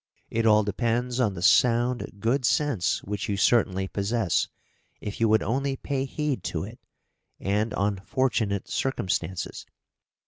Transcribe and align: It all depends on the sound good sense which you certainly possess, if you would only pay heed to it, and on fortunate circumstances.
It 0.31 0.47
all 0.47 0.63
depends 0.63 1.19
on 1.19 1.35
the 1.35 1.43
sound 1.43 2.13
good 2.19 2.43
sense 2.43 3.03
which 3.03 3.29
you 3.29 3.37
certainly 3.37 3.87
possess, 3.87 4.47
if 4.99 5.19
you 5.19 5.29
would 5.29 5.43
only 5.43 5.75
pay 5.75 6.05
heed 6.05 6.43
to 6.45 6.63
it, 6.63 6.79
and 7.39 7.71
on 7.75 7.97
fortunate 7.97 8.67
circumstances. 8.67 9.67